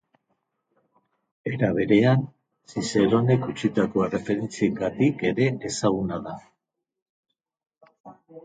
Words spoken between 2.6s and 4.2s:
Zizeronek utzitako